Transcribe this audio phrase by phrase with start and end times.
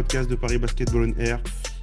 [0.00, 1.42] podcast de Paris Basketball on Air.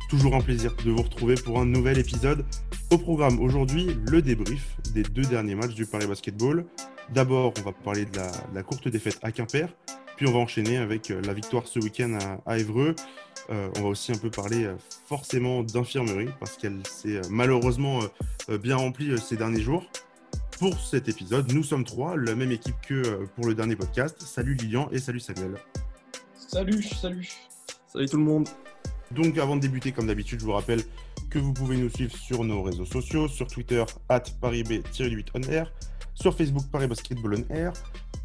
[0.09, 2.43] Toujours un plaisir de vous retrouver pour un nouvel épisode.
[2.89, 6.65] Au programme aujourd'hui, le débrief des deux derniers matchs du Paris Basketball.
[7.13, 8.17] D'abord, on va parler de
[8.55, 9.67] la, courte défaite à Quimper,
[10.15, 12.17] puis on va enchaîner avec euh, la victoire ce week-end
[12.47, 12.95] à, Évreux.
[13.51, 14.73] Euh, on va aussi un peu parler euh,
[15.07, 17.99] forcément d'infirmerie, parce qu'elle s'est malheureusement
[18.63, 19.85] bien remplie ces derniers jours.
[20.57, 24.19] Pour cet épisode, nous sommes trois, la même équipe que pour le dernier podcast.
[24.23, 25.53] Salut Lilian et salut Samuel.
[26.47, 27.29] Salut, salut.
[27.87, 28.47] Salut tout le monde.
[29.11, 30.81] Donc avant de débuter, comme d'habitude, je vous rappelle
[31.29, 35.71] que vous pouvez nous suivre sur nos réseaux sociaux, sur Twitter, at ParisB-8 on air,
[36.13, 37.71] sur Facebook Paris Basketball on air.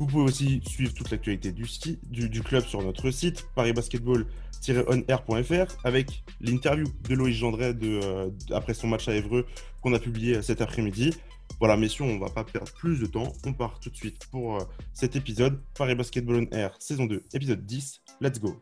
[0.00, 1.64] Vous pouvez aussi suivre toute l'actualité du,
[2.10, 8.88] du, club sur notre site parisbasketball-onair.fr avec l'interview de Loïs Gendret de, euh, après son
[8.88, 9.46] match à Évreux
[9.80, 11.14] qu'on a publié cet après-midi.
[11.60, 13.32] Voilà, messieurs, on va pas perdre plus de temps.
[13.46, 15.60] On part tout de suite pour euh, cet épisode.
[15.78, 18.02] Paris Basketball on Air, saison 2, épisode 10.
[18.20, 18.60] Let's go.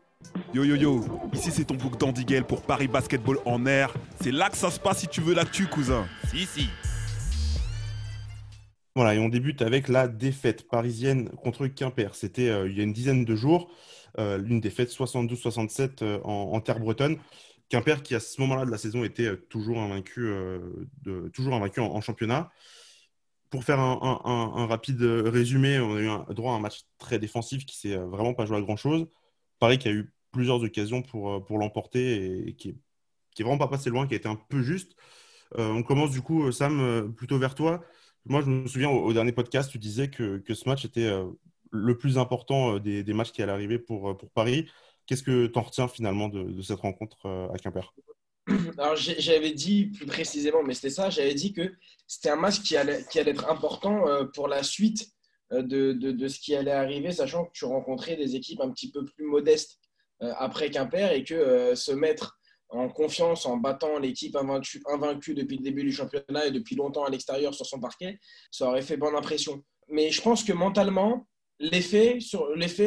[0.53, 1.01] Yo yo yo,
[1.33, 3.93] ici c'est ton bouc d'Andy pour Paris Basketball en air.
[4.21, 6.05] C'est là que ça se passe si tu veux l'actu, cousin.
[6.29, 6.69] Si, si.
[8.95, 12.13] Voilà, et on débute avec la défaite parisienne contre Quimper.
[12.13, 13.71] C'était euh, il y a une dizaine de jours,
[14.19, 17.17] euh, une défaite 72-67 en, terre bretonne.
[17.69, 20.33] Quimper qui à ce moment-là de la saison était toujours invaincu,
[21.03, 22.51] de, toujours invaincu en championnat
[23.51, 27.65] pour faire un, rapide résumé, on a eu un, droit à un match très défensif
[27.65, 29.07] qui s'est vraiment pas joué à grand chose.
[29.61, 32.75] Paris qui a eu plusieurs occasions pour, euh, pour l'emporter et, qui, est,
[33.33, 34.95] qui est vraiment pas passé loin, qui a été un peu juste.
[35.57, 37.81] Euh, on commence du coup, Sam, euh, plutôt vers toi.
[38.25, 41.11] Moi, je me souviens au, dernier podcast, tu disais que, que ce match était
[41.71, 44.69] le plus important des, des, matchs qui allaient arriver pour, pour Paris.
[45.07, 47.95] Qu'est-ce que tu en retiens finalement de, cette rencontre à Quimper?
[48.77, 51.73] Alors j'avais dit plus précisément, mais c'était ça, j'avais dit que
[52.05, 54.05] c'était un match qui allait, qui allait être important
[54.35, 55.11] pour la suite
[55.51, 58.91] euh, de, de, ce qui allait arriver, sachant que tu rencontrais des équipes un petit
[58.91, 59.79] peu plus modestes
[60.21, 62.37] euh, après Quimper et que se mettre
[62.69, 67.03] en confiance en battant l'équipe invaincue, invaincue depuis le début du championnat et depuis longtemps
[67.03, 68.17] à l'extérieur sur son parquet,
[68.49, 69.61] ça aurait fait bonne impression.
[69.89, 71.27] Mais je pense que mentalement,
[71.59, 72.19] l'effet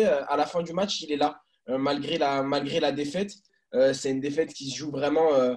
[0.05, 3.35] à la fin du match, il est là, malgré, la, malgré la défaite.
[3.75, 5.55] Euh, c'est une défaite qui se joue vraiment, euh,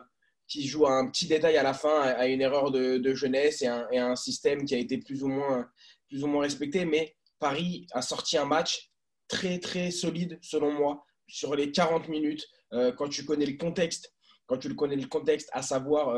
[0.47, 3.68] qui joue à un petit détail à la fin, à une erreur de, jeunesse et
[3.68, 5.68] un, un, système qui a été plus ou, moins,
[6.09, 6.85] plus ou moins respecté.
[6.85, 8.91] Mais Paris a sorti un match
[9.28, 12.45] très, très solide, selon moi, sur les 40 minutes.
[12.73, 14.13] Euh, quand tu connais le contexte
[14.50, 16.13] quand tu connais le contexte, à savoir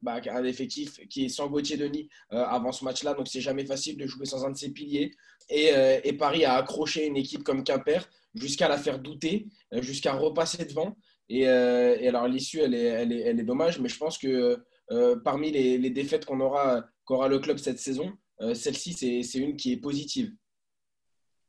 [0.00, 3.96] bah, un effectif qui est sans Gauthier Denis avant ce match-là, donc c'est jamais facile
[3.96, 5.10] de jouer sans un de ses piliers.
[5.48, 9.48] Et, Paris a accroché une équipe comme Quimper jusqu'à la faire douter,
[9.82, 10.96] jusqu'à repasser devant.
[11.32, 14.58] Euh, et, alors, l'issue, elle est, elle, est, elle est, dommage, mais je pense que
[14.92, 18.12] euh, parmi les, défaites qu'on aura, qu'aura le club cette saison, euh,
[18.54, 20.32] celle-ci, c'est une qui est positive.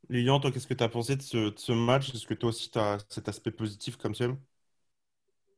[0.10, 2.14] Lilian, toi, qu'est-ce que tu as pensé de ce, match?
[2.14, 4.26] Est-ce que toi aussi, tu as cet aspect positif comme ça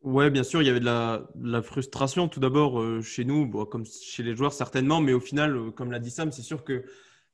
[0.01, 4.23] Ouais, bien sûr, il y avait de la, frustration tout d'abord chez nous, comme chez
[4.23, 6.83] les joueurs certainement, mais au final, comme l'a dit Sam, c'est sûr que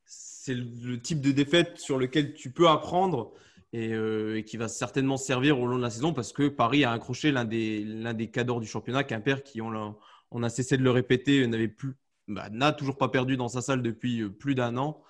[0.06, 3.34] c'est le type de défaite sur lequel tu peux apprendre
[3.74, 6.92] euh, et, qui va certainement servir au long de la saison parce que Paris a
[6.92, 9.96] accroché l'un des, l'un des cadors du championnat, Quimper, qui, on,
[10.32, 11.96] on a cessé de le répéter, n'avait plus,
[12.28, 15.02] bah, n'a toujours pas perdu dans sa salle depuis euh, plus d'un an.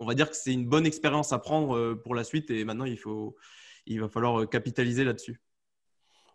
[0.00, 2.64] On va dire que c'est une bonne expérience à prendre euh, pour la suite et
[2.64, 3.36] maintenant il, faut,
[3.86, 5.40] il va falloir capitaliser là-dessus.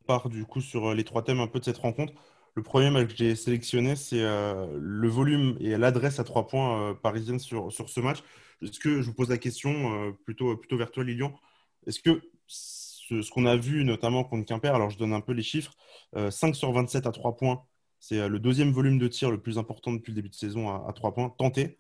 [0.02, 2.14] On part du coup sur les trois thèmes un peu de cette rencontre.
[2.56, 7.38] Le premier match que j'ai sélectionné, c'est le volume et l'adresse à trois points parisienne
[7.38, 8.24] sur, sur ce match.
[8.64, 11.40] Est-ce que je vous pose la question plutôt, plutôt vers toi, Lilian
[11.88, 15.44] est-ce que ce, qu'on a vu notamment contre Quimper, alors je donne un peu les
[15.44, 15.72] chiffres,
[16.14, 17.66] 5 euh, sur 27 à 3 points,
[18.00, 20.70] c'est euh, le deuxième volume de tir le plus important depuis le début de saison
[20.70, 21.78] à, 3 points, tenté.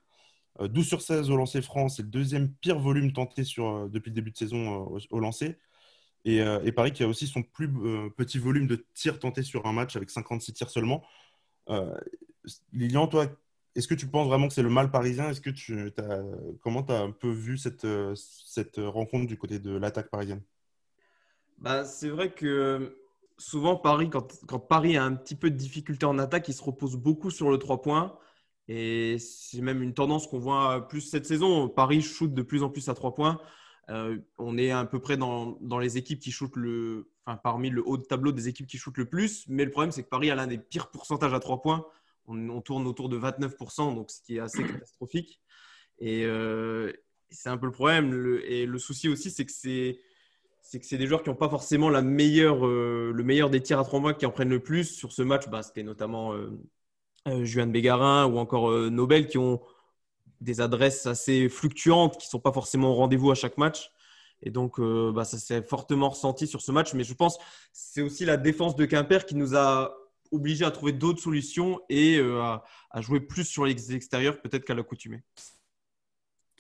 [0.60, 4.10] 12 euh, sur 16 au lancer franc, c'est le deuxième pire volume tenté sur, depuis
[4.10, 5.57] le début de saison au, lancer.
[6.25, 6.42] Et,
[6.74, 7.69] Paris qui a aussi son plus
[8.18, 11.04] petit volume de tirs tentés sur un match avec 56 tirs seulement.
[12.74, 13.27] Lilian, toi,
[13.75, 15.30] est-ce que tu penses vraiment que c'est le mal parisien?
[15.30, 15.94] Est-ce que tu
[16.60, 20.42] comment tu as un peu vu cette, cette rencontre du côté de l'attaque parisienne?
[21.57, 22.99] Bah, C'est vrai que
[23.39, 26.95] souvent, Paris, quand, Paris a un petit peu de difficulté en attaque, il se repose
[26.95, 28.18] beaucoup sur le 3 points.
[28.68, 31.69] Et c'est même une tendance qu'on voit plus cette saison.
[31.69, 33.41] Paris shoot de plus en plus à 3 points.
[33.89, 37.71] Euh, on est à peu près dans, dans, les équipes qui shootent le, enfin, parmi
[37.71, 39.45] le haut de tableau des équipes qui shootent le plus.
[39.47, 41.86] Mais le problème, c'est que Paris a l'un des pires pourcentages à 3 points
[42.30, 45.41] on, tourne autour de 29%, donc ce qui est assez catastrophique.
[46.00, 46.94] Et euh,
[47.30, 48.39] c'est un peu le problème.
[48.44, 50.00] et le souci aussi, c'est que c'est
[50.69, 53.62] c'est que c'est des joueurs qui n'ont pas forcément la meilleure, euh, le meilleur des
[53.62, 54.86] tirs à trois mois qui en prennent le plus.
[54.86, 59.62] Sur ce match, bah, c'était notamment euh, Juan Bégarin ou encore Nobel qui ont
[60.42, 63.92] des adresses assez fluctuantes, qui ne sont pas forcément au rendez-vous à chaque match.
[64.42, 66.94] Et donc, euh, bah, ça s'est fortement ressenti sur ce match.
[66.94, 67.44] Mais je pense que
[67.74, 69.95] c'est aussi la défense de Quimper qui nous a
[70.31, 74.75] obligés à trouver d'autres solutions et euh, à, jouer plus sur les extérieurs, peut-être qu'à
[74.75, 75.24] l'accoutumée.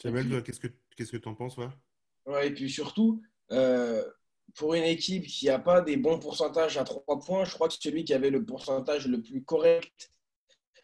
[0.01, 0.59] Jamel, qu'est-ce
[1.11, 1.69] que tu en penses ouais,
[2.25, 4.03] ouais, Et puis surtout, euh,
[4.55, 7.75] pour une équipe qui n'a pas des bons pourcentages à trois points, je crois que
[7.79, 10.11] celui qui avait le pourcentage le plus correct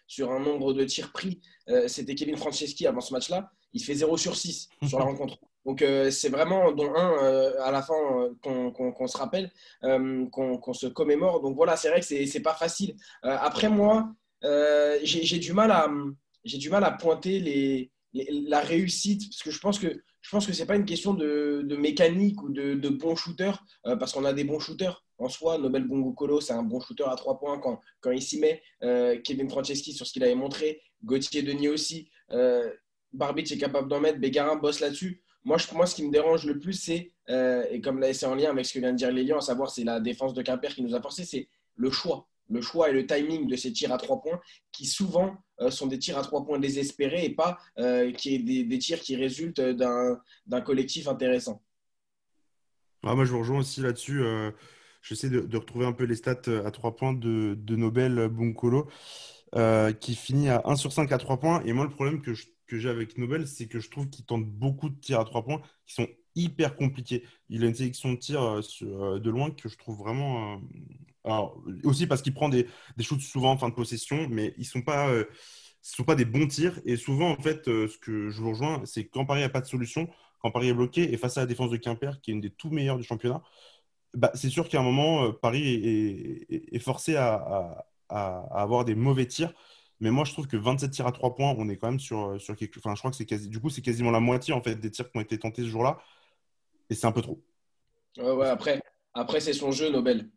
[0.07, 1.41] sur un nombre de tirs pris,
[1.88, 3.51] c'était Kevin Franceschi avant ce match-là.
[3.73, 5.39] Il fait 0 sur 6 sur la rencontre.
[5.65, 7.95] Donc, euh, c'est vraiment, dont un, euh, à la fin,
[8.45, 9.51] euh, qu'on se rappelle,
[9.81, 11.41] qu'on se commémore.
[11.41, 12.95] Donc, voilà, c'est vrai que c'est pas facile.
[13.23, 14.13] après, moi,
[15.03, 15.89] j'ai du, mal à,
[16.44, 20.54] du mal à pointer les, la réussite, parce que je pense que je pense que
[20.54, 24.44] ce n'est pas une question de, mécanique ou de, bons shooters, parce qu'on a des
[24.44, 25.60] bons shooters en soi.
[25.60, 28.63] Nobel Bongo c'est un bon shooter à trois points quand, quand il s'y met.
[29.24, 30.81] Kevin Franceschi, sur ce qu'il avait montré.
[31.04, 32.10] Gauthier Denis aussi.
[33.13, 34.19] Barbich est capable d'en mettre.
[34.19, 35.22] Bégarin bosse là-dessus.
[35.45, 38.33] Moi, moi, ce qui me dérange le plus, c'est, euh, et comme là, c'est en
[38.33, 40.74] lien avec ce que vient de dire Lélian, à savoir c'est la défense de Quimper
[40.74, 42.28] qui nous a forcé, c'est le choix.
[42.50, 44.39] Le choix et le timing de ces tirs à trois points
[44.71, 48.80] qui souvent euh, sont des tirs à trois points désespérés et pas euh, qui des,
[48.80, 51.62] tirs qui résultent d'un collectif intéressant.
[53.03, 54.24] Ah, moi, je vous rejoins aussi là-dessus.
[55.01, 58.88] J'essaie de, de, retrouver un peu les stats à trois points de, Nobel Bunkolo,
[60.00, 61.62] qui finit à 1 sur 5 à trois points.
[61.65, 62.33] Et moi, le problème que
[62.77, 65.62] j'ai avec Nobel, c'est que je trouve qu'il tente beaucoup de tirs à trois points
[65.86, 67.24] qui sont hyper compliqués.
[67.50, 70.62] Il a une sélection de tirs euh, euh, de loin que je trouve vraiment.
[71.25, 72.68] Euh, alors, aussi parce qu'il prend des,
[72.98, 75.10] des, shoots souvent en fin de possession, mais ils ne sont, pas,
[75.81, 76.80] sont pas des bons tirs.
[76.86, 79.68] Et souvent, en fait, ce que je vous rejoins, c'est quand Paris n'a pas de
[79.68, 82.42] solution, quand Paris est bloqué et face à la défense de Quimper, qui est une
[82.42, 83.42] des tout meilleures du championnat,
[84.13, 89.54] bah, c'est sûr qu'à un moment, Paris est, forcé à, avoir des mauvais tirs.
[90.00, 92.31] Mais moi, je trouve que 27 tirs à 3 points, on est quand même sur,
[92.31, 92.80] euh, sur quelque.
[92.80, 95.10] Enfin, je crois que c'est du coup, c'est quasiment la moitié en fait, des tirs
[95.10, 96.00] qui ont été tentés ce jour-là.
[96.89, 97.42] Et c'est un peu trop.
[98.18, 98.81] Ouais, ouais, après,
[99.13, 100.30] après c'est son jeu, Nobel.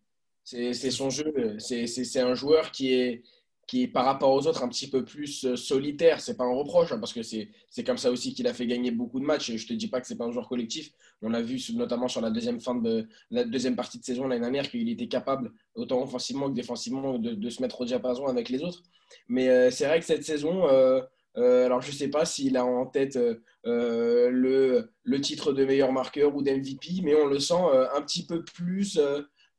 [0.50, 1.56] C'est son jeu.
[1.58, 3.22] C'est un joueur qui est,
[3.66, 6.22] qui par rapport aux autres un petit peu plus euh, solitaire.
[6.22, 7.50] C'est pas un reproche, hein, parce que c'est
[7.84, 9.50] comme ça aussi qu'il a fait gagner beaucoup de matchs.
[9.50, 10.90] Et je te dis pas que c'est pas un joueur collectif.
[11.20, 14.40] On a vu notamment sur la deuxième, fin de, la deuxième partie de saison l'année
[14.40, 18.62] dernière qu'il était capable, autant offensivement que défensivement, de, se mettre au diapason avec les
[18.62, 18.82] autres.
[19.28, 21.02] Mais euh, c'est vrai que cette saison, euh,
[21.36, 23.18] alors je sais pas s'il a en tête
[23.64, 27.62] le, le, titre de meilleur marqueur ou d'MVP, mais on le sent
[27.94, 28.98] un petit peu plus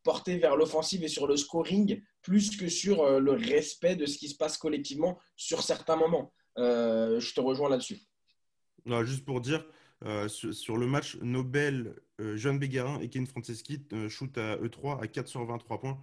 [0.10, 4.18] porté vers l'offensive et sur le scoring plus que sur euh, le respect de ce
[4.18, 6.34] qui se passe collectivement sur certains moments.
[6.58, 8.00] Euh, je te rejoins là-dessus.
[9.04, 9.64] juste pour dire,
[10.06, 15.28] euh, sur, le match, Nobel, Jean Béguerin et Ken Franceschi shoot à E3 à 4
[15.28, 16.00] sur 23 points.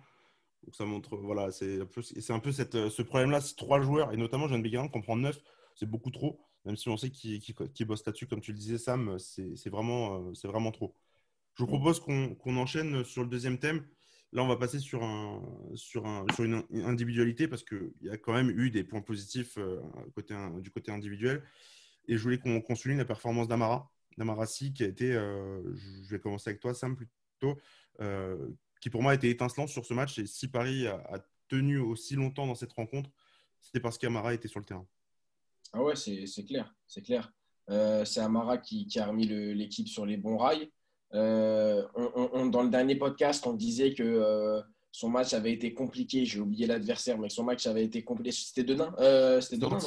[0.62, 3.40] Donc ça montre, voilà, c'est un peu, c'est un peu cette, ce problème-là.
[3.40, 5.36] C'est trois joueurs, et notamment Jean Béguerin, qu'on prend 9,
[5.74, 6.38] c'est beaucoup trop.
[6.64, 10.32] Même si on sait qu'il qu bosse là-dessus, comme tu le disais, Sam, c'est vraiment,
[10.32, 10.94] c'est vraiment trop.
[11.56, 13.82] Je vous propose qu'on enchaîne sur le deuxième thème.
[14.36, 15.42] Là, on va passer sur, un,
[15.74, 19.56] sur, un, sur une individualité parce qu'il y a quand même eu des points positifs
[19.56, 19.80] euh,
[20.60, 21.42] du côté individuel.
[22.06, 23.90] Et je voulais qu'on souligne la performance d'Amara.
[24.18, 27.58] D'Amara Si, qui a été, euh, je vais commencer avec toi, Sam, plutôt,
[28.02, 28.50] euh,
[28.82, 30.18] qui pour moi a été étincelant sur ce match.
[30.18, 33.08] Et si Paris a, tenu aussi longtemps dans cette rencontre,
[33.58, 34.86] c'était parce qu'Amara était sur le terrain.
[35.72, 36.74] Ah ouais, c'est clair.
[36.86, 37.32] C'est clair.
[37.68, 40.70] c'est Amara qui a remis l'équipe sur les bons rails.
[41.14, 41.82] Euh,
[42.50, 44.60] dans le dernier podcast, on disait que euh,
[44.92, 46.24] son match avait été compliqué.
[46.24, 48.32] J'ai oublié l'adversaire, mais son match avait été compliqué.
[48.32, 49.78] C'était Denain euh, C'était Denain,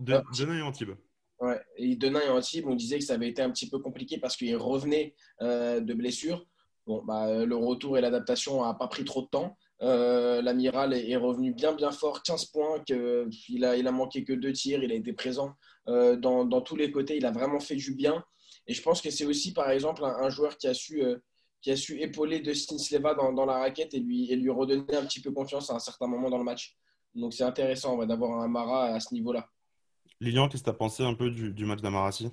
[0.00, 0.94] Denain et Antibes.
[1.40, 4.18] Ouais, et Denain et Antibes, on disait que ça avait été un petit peu compliqué
[4.18, 6.46] parce qu'il revenait de blessure.
[6.86, 9.56] Bon, bah, le retour et l'adaptation n'a pas pris trop de temps.
[9.80, 14.32] L'amiral est revenu bien bien fort, 15 points, que, il, a, il a manqué que
[14.32, 15.54] deux tirs, il a été présent
[15.86, 18.24] dans, dans, tous les côtés, il a vraiment fait du bien.
[18.66, 21.18] Et je pense que c'est aussi, par exemple, un, joueur qui a su, euh,
[21.60, 24.94] qui a su épauler Dustin Sleva dans, dans, la raquette et lui, et lui redonner
[24.94, 26.76] un petit peu confiance à un certain moment dans le match.
[27.14, 29.48] Donc c'est intéressant d'avoir un Mara à ce niveau-là.
[30.20, 32.30] Lilian, qu'est-ce que tu as pensé un peu du, du match d'Amarassi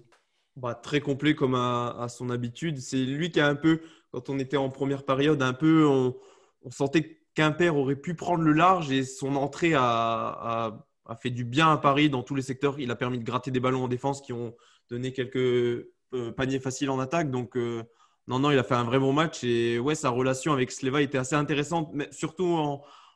[0.56, 2.80] bah, Très complet comme à, son habitude.
[2.80, 3.82] C'est lui qui a un peu,
[4.12, 6.16] quand on était en première période, un peu, on,
[6.62, 11.30] on sentait qu'Impair aurait pu prendre le large et son entrée a, a, a, fait
[11.30, 12.80] du bien à Paris dans tous les secteurs.
[12.80, 14.56] Il a permis de gratter des ballons en défense qui ont
[14.90, 15.88] donné quelques
[16.36, 17.32] panier facile en attaque.
[17.32, 17.84] Donc, euh,
[18.28, 19.44] non, non, il a fait un vrai bon match.
[19.44, 22.46] Et ouais, sa relation avec Sleva était assez intéressante, mais surtout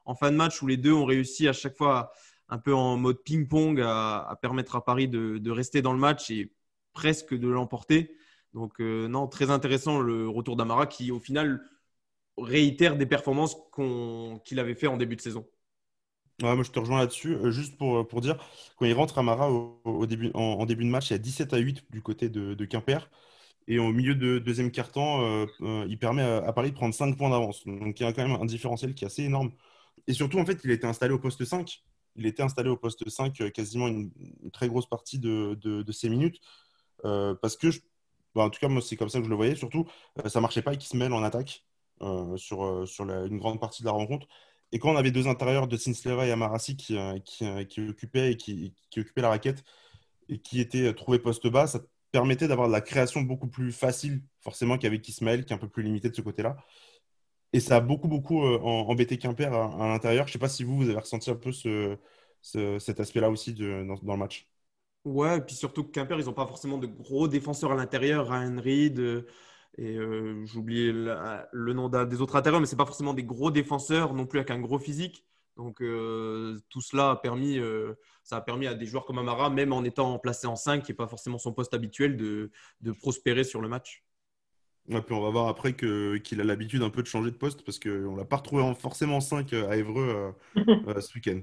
[0.05, 2.11] en, fin de match où les deux ont réussi à chaque fois,
[2.49, 6.53] un peu en mode ping-pong, à, permettre à Paris de, rester dans le match et
[6.93, 8.15] presque de l'emporter.
[8.53, 11.63] Donc, euh, non, très intéressant le retour d'Amara qui, au final,
[12.37, 13.55] réitère des performances
[14.45, 15.47] qu'il avait fait en début de saison.
[16.41, 17.35] Ouais, moi, je te rejoins là-dessus.
[17.35, 18.37] Euh, juste pour, pour dire,
[18.77, 21.53] quand il rentre à Mara au, début, en, début de match, il y a 17
[21.53, 23.09] à 8 du côté de, de Quimper.
[23.67, 25.45] Et au milieu de deuxième quart-temps,
[25.87, 27.65] il permet à, Paris de prendre 5 points d'avance.
[27.65, 29.51] Donc il y a quand même un différentiel qui est assez énorme.
[30.07, 31.83] Et surtout, en fait, il était installé au poste 5.
[32.15, 34.11] Il était installé au poste 5 quasiment une,
[34.51, 36.41] très grosse partie de, de, ces minutes.
[37.03, 37.67] parce que,
[38.35, 39.55] bah, en tout cas, moi, c'est comme ça que je le voyais.
[39.55, 39.87] Surtout,
[40.25, 41.65] ça marchait pas et qu'il se mêle en attaque
[42.35, 44.27] sur, sur une grande partie de la rencontre.
[44.73, 48.37] Et quand on avait deux intérieurs de Sinsleva et Amarasi qui, qui, qui, occupaient, et
[48.37, 49.63] qui, occupaient la raquette
[50.29, 51.79] et qui étaient trouvés poste bas, ça
[52.11, 55.69] permettait d'avoir de la création beaucoup plus facile, forcément, qu'avec Ismaël, qui est un peu
[55.69, 56.57] plus limité de ce côté-là.
[57.53, 60.25] Et ça a beaucoup, beaucoup euh, embêté Quimper à, l'intérieur.
[60.25, 61.97] Je ne sais pas si vous, vous avez ressenti un peu ce,
[62.41, 64.47] cet aspect-là aussi dans, le match.
[65.05, 68.27] Ouais, et puis surtout que Quimper, ils n'ont pas forcément de gros défenseurs à l'intérieur.
[68.27, 69.27] Ryan Reed, euh,
[69.77, 73.51] et euh, j'oublie le, nom des autres intérieurs, mais ce n'est pas forcément des gros
[73.51, 75.25] défenseurs non plus avec un gros physique.
[75.57, 77.59] Donc tout cela a permis,
[78.23, 80.91] ça a permis à des joueurs comme Amara, même en étant placé en 5, qui
[80.91, 82.51] n'est pas forcément son poste habituel, de,
[82.81, 84.03] de prospérer sur le match.
[84.89, 87.63] Et puis on va voir après qu'il a l'habitude un peu de changer de poste
[87.63, 91.39] parce qu'on ne l'a pas retrouvé forcément en 5 à Évreux euh, ce week-end.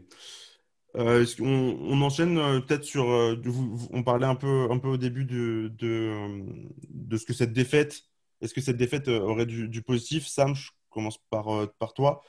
[0.97, 3.07] Euh, on, on, enchaîne euh, peut-être sur.
[3.07, 8.03] on parlait un peu, un peu au début de, de, ce que cette défaite.
[8.41, 10.27] Est-ce que cette défaite aurait du, positif?
[10.27, 12.23] Sam, je commence par, par toi.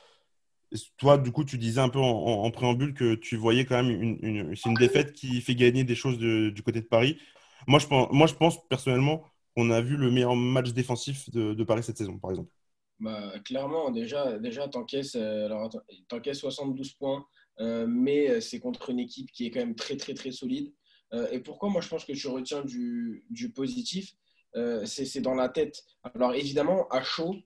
[0.96, 4.54] Toi, du coup, tu disais un peu en, préambule que tu voyais quand même une,
[4.64, 7.18] une défaite qui fait gagner des choses du côté de Paris.
[7.66, 9.24] Moi, je pense, moi, je pense personnellement
[9.56, 12.50] on a vu le meilleur match défensif de, Paris cette saison, par exemple
[13.00, 15.68] bah, Clairement, déjà, déjà t'encaisses, euh,
[16.32, 17.24] 72 points,
[17.60, 20.72] euh, mais euh, c'est contre une équipe qui est quand même très, très, très solide.
[21.12, 24.14] Euh, et pourquoi moi je pense que tu retiens du, positif?
[24.84, 25.82] C'est, dans la tête.
[26.14, 27.36] Alors évidemment, à chaud,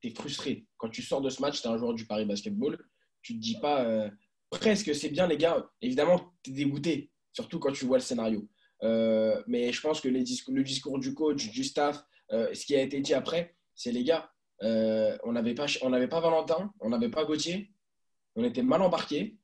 [0.00, 0.66] tu es frustré.
[0.76, 2.78] Quand tu sors de ce match, tu es un joueur du Paris Basketball,
[3.22, 4.10] tu te dis pas
[4.50, 5.68] presque c'est bien les gars.
[5.82, 8.48] Évidemment, tu es dégoûté, surtout quand tu vois le scénario.
[8.82, 10.22] Euh, mais je pense que le
[10.62, 14.30] discours du coach, du staff, euh, ce qui a été dit après, c'est les gars,
[14.62, 17.72] euh, on n'avait pas, pas Valentin, on n'avait pas Gauthier,
[18.36, 19.36] on était mal embarqués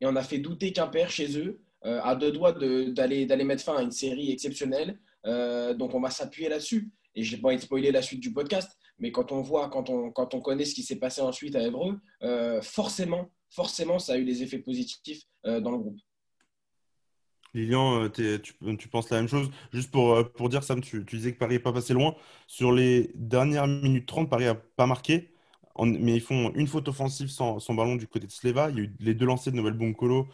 [0.00, 3.82] et on a fait douter Quimper chez eux, à deux doigts d'aller mettre fin à
[3.82, 5.00] une série exceptionnelle.
[5.24, 6.90] Donc on va s'appuyer là-dessus.
[7.14, 9.68] Et je n'ai pas envie de spoiler la suite du podcast, mais quand on voit,
[9.68, 11.98] quand on, quand on connaît ce qui s'est passé ensuite à Évreux,
[12.62, 15.98] forcément, forcément, ça a eu des effets positifs dans le groupe.
[17.54, 19.50] Lilian, euh, tu, penses la même chose?
[19.72, 22.14] Juste pour, euh, pour dire, Sam, tu, disais que Paris n'est pas passé loin.
[22.46, 25.34] Sur les dernières minutes 30, Paris n'a pas marqué,
[25.78, 28.70] mais ils font une faute offensive sans, ballon du côté de Sleva.
[28.70, 30.28] Il y a eu les deux lancers de Noël Boncolo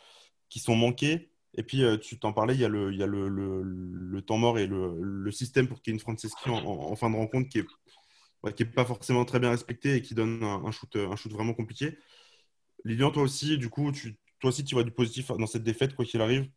[0.48, 1.30] qui sont manqués.
[1.56, 5.30] Et puis, euh, tu t'en parlais, il y a le, y temps mort et le,
[5.30, 9.24] système pour Kevin Franceschi en, en, fin de rencontre qui n'est qui est pas forcément
[9.24, 11.98] très bien respecté et qui donne un, shoot, un shoot vraiment compliqué.
[12.84, 15.94] Lilian, toi aussi, du coup, tu, toi aussi, tu vois du positif dans cette défaite,
[15.94, 16.48] quoi qu'il arrive?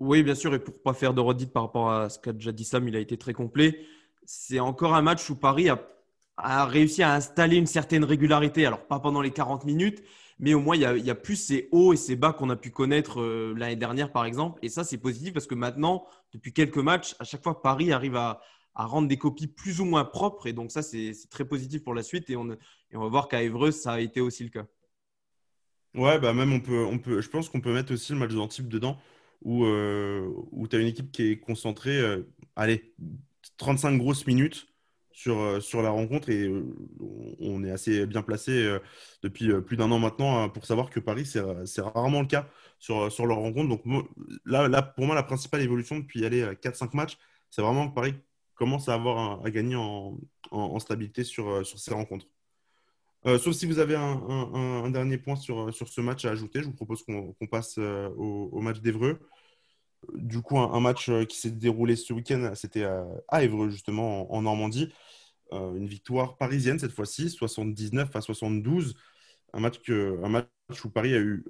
[0.00, 2.32] Oui, bien sûr, et pour ne pas faire de redite par rapport à ce qu'a
[2.32, 3.84] déjà dit Sam, il a été très complet.
[4.24, 8.64] C'est encore un match où Paris a, réussi à installer une certaine régularité.
[8.64, 10.02] Alors, pas pendant les 40 minutes,
[10.40, 12.70] mais au moins, il y a, plus ces hauts et ces bas qu'on a pu
[12.70, 14.58] connaître euh, l'année dernière, par exemple.
[14.62, 18.16] Et ça, c'est positif parce que maintenant, depuis quelques matchs, à chaque fois, Paris arrive
[18.16, 18.40] à,
[18.74, 20.46] rendre des copies plus ou moins propres.
[20.46, 22.30] Et donc, ça, c'est très positif pour la suite.
[22.30, 24.64] Et on, va voir qu'à Évreux, ça a été aussi le cas.
[25.94, 28.32] Ouais, bah même on peut, on peut, je pense qu'on peut mettre aussi le match
[28.32, 28.96] d'Antibes dedans
[29.42, 30.30] où, euh,
[30.70, 32.22] tu as une équipe qui est concentrée, euh,
[32.56, 32.94] allez,
[33.58, 34.69] 35 grosses minutes
[35.12, 36.50] sur, euh, sur la rencontre et
[37.40, 38.78] on est assez bien placé
[39.22, 42.48] depuis plus d'un an maintenant pour savoir que Paris, c'est rarement le cas
[42.78, 43.68] sur, sur leur rencontre.
[43.68, 43.82] Donc
[44.44, 47.18] là, pour moi, la principale évolution depuis aller 4-5 matchs,
[47.50, 48.14] c'est vraiment que Paris
[48.54, 52.26] commence à avoir à gagner en, stabilité sur, sur ces rencontres.
[53.24, 57.02] sauf si vous avez un, dernier point sur, ce match à ajouter, je vous propose
[57.02, 59.18] qu'on passe au, match d'Evreux
[60.14, 62.86] du coup, un, match euh, qui s'est déroulé ce week-end, c'était
[63.28, 64.92] à Évreux, justement, en, Normandie.
[65.52, 68.96] Euh, une victoire parisienne cette fois-ci, 79 à 72.
[69.52, 70.46] Un match, un match
[70.84, 71.44] où Paris a, eu,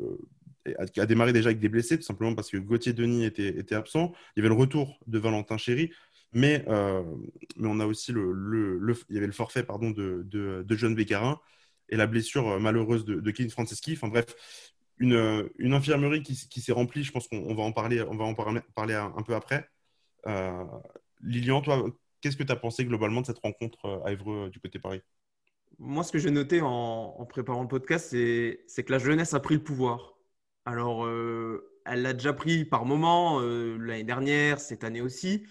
[0.68, 4.12] euh, a, démarré déjà avec des blessés, tout simplement parce que Gauthier Denis était, absent.
[4.34, 5.92] Il y avait le retour de Valentin Chéry,
[6.32, 10.94] mais, mais on a aussi le, il y avait le forfait pardon, de, de, John
[10.94, 11.38] Bécarin
[11.90, 13.92] et la blessure malheureuse de, de Kevin Franceschi.
[13.92, 14.34] Enfin bref,
[15.00, 17.02] une, infirmerie qui, s'est remplie.
[17.02, 19.68] Je pense qu'on va en parler, on va en parler, un, peu après.
[20.26, 20.64] Euh,
[21.22, 21.84] Lilian, toi,
[22.20, 24.78] qu'est-ce que tu as pensé globalement de cette rencontre euh, à Évreux euh, du côté
[24.78, 25.00] Paris?
[25.78, 29.54] Moi, ce que j'ai noté en, préparant le podcast, c'est que la jeunesse a pris
[29.54, 30.18] le pouvoir.
[30.66, 31.08] Alors,
[31.86, 35.46] elle l'a déjà pris par moment, l'année dernière, cette année aussi.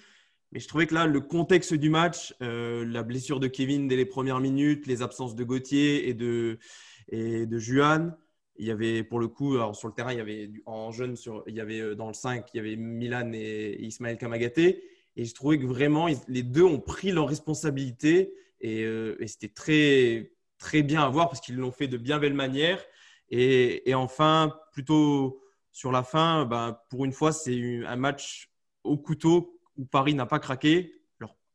[0.52, 4.06] Mais je trouvais que là, le contexte du match, la blessure de Kevin dès les
[4.06, 6.60] premières minutes, les absences de Gauthier et de,
[7.08, 8.16] et de Juan,
[8.60, 11.44] il y avait pour le coup, sur le terrain, il y avait en jeune, sur,
[11.48, 14.84] il y avait euh, dans le 5, il y avait Milan et Ismaël Kamagaté.
[15.16, 19.50] Et je trouvais que vraiment, les deux ont pris leurs responsabilités et, euh, et c'était
[19.50, 22.84] très, très bien à voir parce qu'ils l'ont fait de bien belle manière.
[23.30, 28.52] Et, et, enfin, plutôt sur la fin, ben, pour une fois, c'est un match
[28.84, 30.99] au couteau où Paris n'a pas craqué.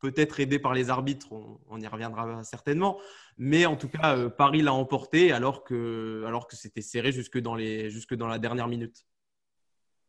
[0.04, 3.00] Peut-être aidé par les arbitres, on, y reviendra certainement.
[3.38, 7.38] Mais en tout cas, euh, Paris l'a emporté alors que, alors que c'était serré jusque
[7.38, 9.06] dans, les, jusque dans la dernière minute.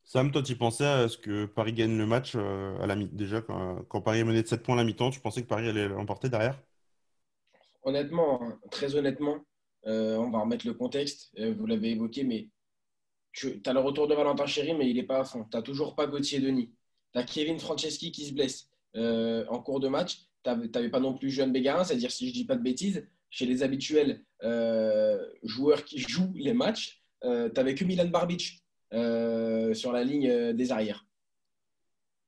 [0.03, 3.39] Sam, toi, tu pensais à ce que Paris gagne le match euh, à la déjà
[3.39, 5.87] quand, Paris est mené de 7 points à la mi-temps, tu pensais que Paris allait
[5.87, 6.61] l'emporter derrière?
[7.83, 9.45] Honnêtement, hein, très honnêtement,
[9.87, 11.31] euh, on va remettre le contexte.
[11.39, 12.49] vous l'avez évoqué, mais
[13.31, 15.45] tu as le retour de Valentin Chéry, mais il n'est pas à fond.
[15.49, 16.73] Tu n'as toujours pas Gauthier Denis.
[17.13, 20.19] Tu as Kevin Franceschi qui se blesse en cours de match.
[20.43, 23.05] Tu n'avais pas non plus Jeanne Bégarin, c'est-à-dire, si je ne dis pas de bêtises,
[23.35, 28.63] chez les habituels euh, joueurs qui jouent les matchs, euh, tu n'avais que Milan Barbic
[28.93, 31.05] euh, sur la ligne des arrières.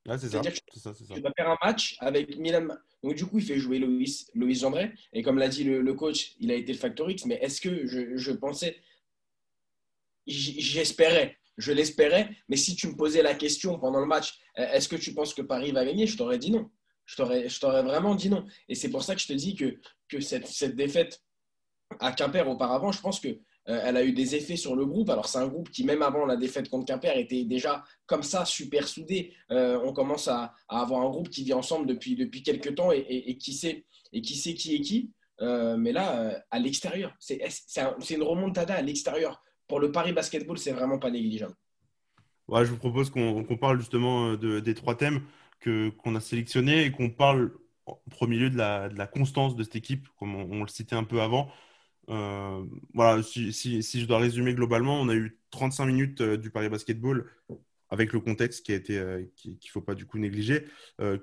[0.05, 0.41] c'est ça.
[0.41, 2.67] Tu vas faire un match avec Milan.
[3.03, 4.91] Donc, du coup, il fait jouer Loïs, Loïs Gendré.
[5.13, 7.25] Et comme l'a dit le, coach, il a été le factor X.
[7.25, 8.75] Mais est-ce que je, je pensais.
[10.25, 12.29] J'espérais, je l'espérais.
[12.49, 15.41] Mais si tu me posais la question pendant le match, est-ce que tu penses que
[15.41, 16.69] Paris va gagner Je t'aurais dit non
[17.07, 18.45] je t'aurais vraiment dit non.
[18.67, 21.23] Et c'est pour ça que je te dis que, que cette, cette, défaite
[21.99, 25.09] à Quimper auparavant, je pense qu'elle euh, elle a eu des effets sur le groupe.
[25.09, 28.45] Alors, c'est un groupe qui, même avant la défaite contre Quimper, était déjà comme ça,
[28.45, 29.33] super soudé.
[29.51, 33.37] Euh, on commence à, avoir un groupe qui vit ensemble depuis, depuis quelques temps et,
[33.37, 35.11] qui, sait, et qui sait qui est qui.
[35.39, 37.39] Euh, mais là, à l'extérieur, c'est
[38.09, 39.41] une remontada à l'extérieur.
[39.67, 41.53] Pour le Paris Basketball, c'est vraiment pas négligeable.
[42.49, 45.21] Je vous propose qu'on parle justement de, des trois thèmes
[45.63, 47.51] qu'on a sélectionné et qu'on parle
[47.87, 51.21] en premier lieu de la, constance de cette équipe, comme on, le citait un peu
[51.21, 51.49] avant.
[52.09, 52.63] Euh,
[52.93, 57.29] voilà, si, je dois résumer globalement, on a eu 35 minutes euh, du Paris Basketball
[57.89, 60.65] avec le contexte qui a été euh, qu'il ne faut pas du coup négliger.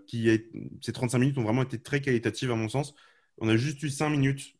[0.06, 0.50] qui est,
[0.82, 2.94] ces 35 minutes ont vraiment été très qualitatives à mon sens.
[3.38, 4.54] On a juste eu 5 minutes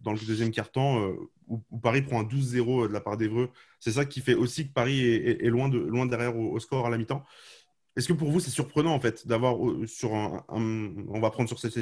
[0.00, 1.12] dans le deuxième quart-temps
[1.48, 3.50] où, Paris prend un 12-0 de la part d'Evreux.
[3.80, 6.90] C'est ça qui fait aussi que Paris est, loin, de, loin derrière au, score à
[6.90, 7.24] la mi-temps.
[7.96, 11.48] Est-ce que pour vous, c'est surprenant en fait d'avoir euh, sur un, on va prendre
[11.48, 11.76] sur cette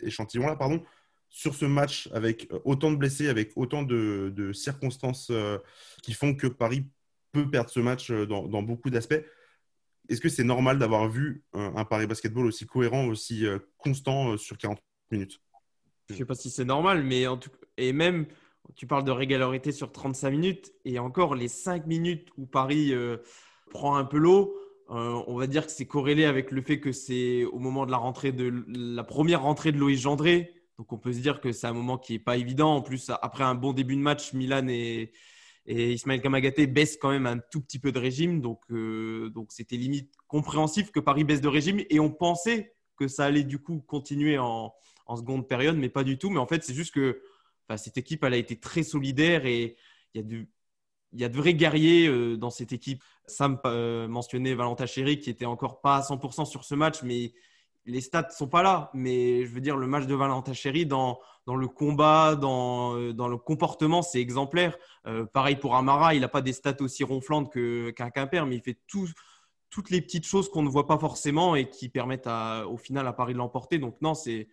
[0.00, 0.82] échantillon là, pardon,
[1.28, 5.58] sur ce match avec euh, autant de blessés, avec autant de, circonstances euh,
[6.02, 6.86] qui font que Paris
[7.30, 9.22] peut perdre ce match dans, beaucoup d'aspects?
[10.08, 13.46] Est-ce que c'est normal d'avoir vu un, Paris basketball aussi cohérent, aussi
[13.78, 15.40] constant sur 40 minutes?
[16.12, 18.26] Je sais pas si c'est normal, mais en tout et même
[18.76, 22.92] tu parles de régularité sur 35 minutes et encore les 5 minutes où Paris
[23.70, 24.54] prend un peu l'eau
[24.90, 27.92] euh, on va dire que c'est corrélé avec le fait que c'est au moment de
[27.92, 30.52] la rentrée de la première rentrée de Loïs Gendré.
[30.78, 32.74] Donc on peut se dire que c'est un moment qui n'est pas évident.
[32.74, 35.12] En plus, après un bon début de match, Milan et,
[35.66, 38.40] Ismaël Kamagaté baissent quand même un tout petit peu de régime.
[38.40, 41.82] Donc euh, donc c'était limite compréhensif que Paris baisse de régime.
[41.88, 44.74] Et on pensait que ça allait du coup continuer en,
[45.16, 46.30] seconde période, mais pas du tout.
[46.30, 47.20] Mais en fait, c'est juste que
[47.76, 49.76] cette équipe, elle a été très solidaire et
[50.14, 50.46] il
[51.12, 53.02] y a de vrais guerriers euh, dans cette équipe.
[53.26, 57.32] Sam euh, mentionnait Valentin Chéry qui était encore pas à 100% sur ce match, mais
[57.86, 58.90] les stats sont pas là.
[58.94, 63.28] Mais je veux dire, le match de Valentin Chéry dans, le combat, dans, euh, dans
[63.28, 64.76] le comportement, c'est exemplaire.
[65.32, 68.78] pareil pour Amara, il n'a pas des stats aussi ronflantes qu'un Quimper, mais il fait
[68.88, 72.28] toutes les petites choses qu'on ne voit pas forcément et qui permettent
[72.68, 73.78] au final à Paris de l'emporter.
[73.78, 74.48] Donc non, c'est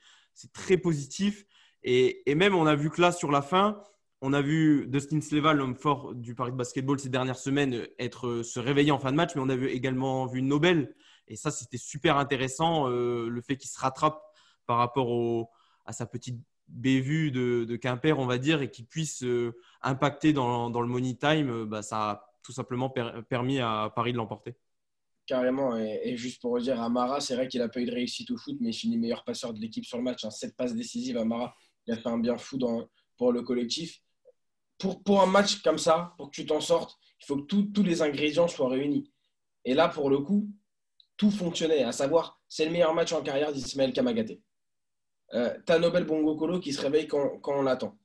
[0.53, 1.45] très positif.
[1.83, 3.81] Et, même, on a vu que là, sur la fin,
[4.21, 8.27] on a vu Dustin Sleva, l'homme fort du Paris de basketball ces dernières semaines, être,
[8.27, 10.95] euh, se réveiller en fin de match, mais on a également vu Nobel.
[11.27, 14.21] Et ça, c'était super intéressant, euh, le fait qu'il se rattrape
[14.65, 15.49] par rapport
[15.85, 20.33] à sa petite bévue de, de, Quimper, on va dire, et qu'il puisse euh, impacter
[20.33, 22.89] dans, le money time, bah, ça a tout simplement
[23.29, 24.55] permis à Paris de l'emporter.
[25.27, 25.77] Carrément.
[25.77, 28.57] Et, juste pour dire, Amara, c'est vrai qu'il n'a pas eu de réussite au foot,
[28.59, 30.25] mais il finit meilleur passeur de l'équipe sur le match.
[30.25, 30.31] Hein.
[30.31, 31.53] Sept passes décisives, Amara,
[31.85, 32.57] il a fait un bien fou
[33.17, 34.01] pour le collectif
[34.77, 37.83] pour, pour, un match comme ça, pour que tu t'en sortes, il faut que tous
[37.83, 39.11] les ingrédients soient réunis.
[39.65, 40.49] Et là, pour le coup,
[41.17, 44.41] tout fonctionnait, à savoir, c'est le meilleur match en carrière d'Ismaël Kamagaté.
[45.33, 47.97] Euh, as Nobel Bongokolo qui se réveille quand, quand on l'attend.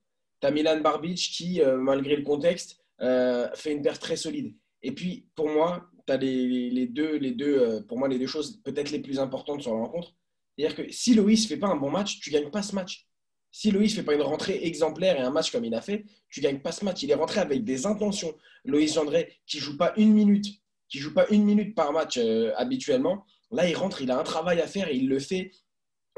[0.42, 4.56] as Milan Barbic qui, euh, malgré le contexte, euh, fait une perte très solide.
[4.82, 8.26] Et puis, pour moi, as les, les, deux, les deux, euh, pour moi, les deux
[8.26, 10.14] choses peut-être les plus importantes sur la rencontre.
[10.56, 12.74] C'est-à-dire que si Loïs ne fait pas un bon match, tu ne gagnes pas ce
[12.74, 13.06] match.
[13.50, 16.04] Si Loïs ne fait pas une rentrée exemplaire et un match comme il a fait,
[16.30, 17.02] tu ne gagnes pas ce match.
[17.02, 18.34] Il est rentré avec des intentions.
[18.64, 20.46] Loïs Gendré, qui joue pas une minute,
[20.88, 24.22] qui joue pas une minute par match euh, habituellement, là, il rentre, il a un
[24.22, 25.50] travail à faire il le fait.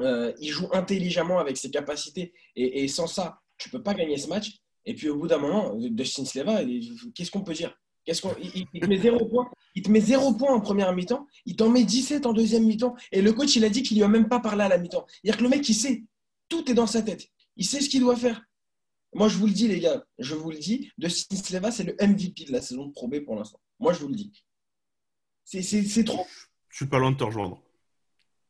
[0.00, 2.32] Euh, il joue intelligemment avec ses capacités.
[2.56, 4.56] Et, sans ça, tu ne peux pas gagner ce match.
[4.86, 6.62] Et puis au bout d'un moment, de Sleva,
[7.14, 7.76] qu'est-ce qu'on peut dire?
[8.20, 9.50] Qu'on, il, met zéro point.
[9.74, 12.94] Il te met 0 points en première mi-temps, il t'en met 17 en deuxième mi-temps.
[13.12, 15.06] Et le coach, il a dit qu'il lui a même pas parlé à la mi-temps.
[15.08, 16.04] C'est-à-dire que le mec, il sait.
[16.48, 17.28] Tout est dans sa tête.
[17.56, 18.42] Il sait ce qu'il doit faire.
[19.14, 21.94] Moi, je vous le dis, les gars, je vous le dis, de Sleva, c'est le
[22.00, 23.60] MVP de la saison de Pro B pour l'instant.
[23.78, 24.44] Moi, je vous le dis.
[25.44, 26.26] C'est trop.
[26.68, 27.62] Je suis pas loin de te rejoindre.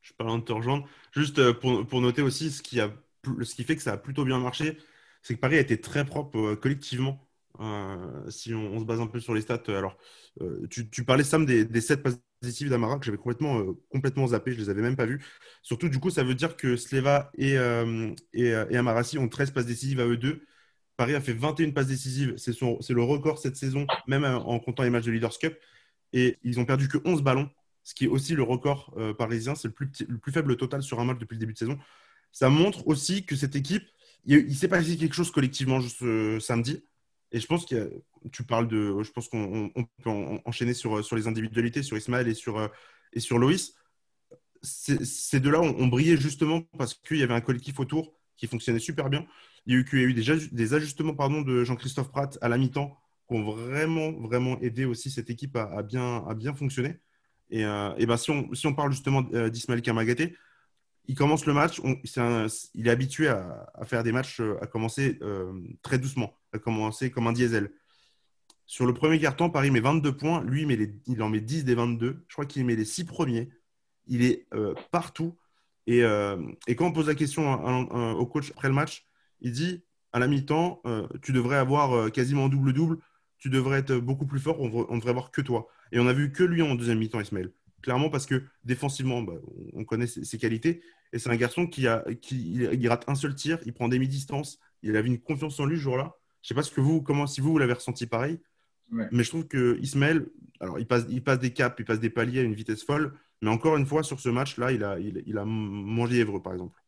[0.00, 0.88] Je suis pas loin de te rejoindre.
[1.12, 2.90] Juste euh, pour, pour noter aussi ce qui, a,
[3.42, 4.78] ce qui fait que ça a plutôt bien marché,
[5.22, 7.26] c'est que Paris a été très propre euh, collectivement.
[7.60, 9.96] Euh, si on, se base un peu sur les stats, alors
[10.70, 14.52] tu, tu, parlais Sam des, des 7 passes décisives d'Amara que j'avais complètement, complètement zappé,
[14.52, 15.24] je les avais même pas vues.
[15.62, 17.54] Surtout, du coup, ça veut dire que Sleva et,
[18.32, 20.44] et, Amarasi ont 13 passes décisives à eux deux.
[20.96, 24.90] Paris a fait 21 passes décisives, c'est le record cette saison, même en comptant les
[24.90, 25.56] matchs de Leaders Cup.
[26.12, 27.48] Et ils ont perdu que 11 ballons,
[27.84, 31.00] ce qui est aussi le record parisien, c'est le plus, le plus faible total sur
[31.00, 31.78] un match depuis le début de saison.
[32.34, 33.84] Ça montre aussi que cette équipe,
[34.26, 36.84] il, s'est passé quelque chose collectivement juste euh, samedi.
[37.32, 39.02] Et je pense que tu parles de.
[39.02, 39.70] Je pense qu'on
[40.02, 40.10] peut
[40.44, 42.68] enchaîner sur, sur les individualités, sur Ismaël et sur, euh,
[43.12, 43.74] et sur Loïs.
[44.62, 49.10] Ces deux-là ont, brillé justement parce qu'il y avait un collectif autour qui fonctionnait super
[49.10, 49.26] bien.
[49.66, 53.34] Il y a eu, eu des, ajustements pardon, de Jean-Christophe Pratt à la mi-temps qui
[53.36, 56.96] ont vraiment, vraiment aidé aussi cette équipe à, bien, à bien fonctionner.
[57.50, 60.34] Et, euh, ben, si, on, si on parle justement d'Ismaël Kamagaté,
[61.06, 61.80] il commence le match,
[62.74, 67.10] il est habitué à, faire des matchs, euh, à commencer euh, très doucement, à commencer
[67.10, 67.70] comme un diesel.
[68.66, 70.66] Sur le premier carton, Paris met 22 points, lui
[71.06, 73.50] il en met 10 des 22, je crois qu'il met les 6 premiers,
[74.06, 75.36] il est euh, partout.
[75.86, 77.62] Et, quand on pose la question
[78.16, 79.04] au coach après le match,
[79.42, 80.80] il dit à la mi-temps,
[81.20, 82.96] tu devrais avoir quasiment double-double,
[83.36, 85.68] tu devrais être beaucoup plus fort, on, ne devrait voir que toi.
[85.92, 87.52] Et on a vu que lui en deuxième mi-temps, Ismaël
[87.84, 89.34] clairement parce que défensivement, bah,
[89.74, 90.80] on connaît ses, qualités.
[91.12, 93.98] Et c'est un garçon qui, a, qui il, rate un seul tir, il prend des
[93.98, 96.16] mi-distances, il avait une confiance en lui ce jour-là.
[96.42, 98.40] Je sais pas ce que vous, comment, si vous, vous l'avez ressenti pareil,
[98.90, 100.26] mais je trouve que Ismaël,
[100.60, 103.12] alors il passe, il passe des caps, il passe des paliers à une vitesse folle,
[103.42, 106.80] mais encore une fois, sur ce match-là, il a, il, a mangé Évreux, par exemple.